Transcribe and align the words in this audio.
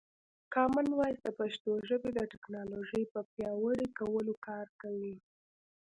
کامن 0.53 0.87
وایس 0.97 1.17
د 1.23 1.27
پښتو 1.39 1.71
ژبې 1.89 2.11
د 2.15 2.19
ټکنالوژۍ 2.31 3.03
پر 3.11 3.23
پیاوړي 3.33 3.87
کولو 3.99 4.33
کار 4.47 4.67
کوي. 4.81 5.15